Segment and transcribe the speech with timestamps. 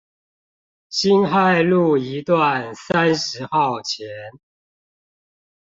[0.89, 4.07] 辛亥路一段三〇號前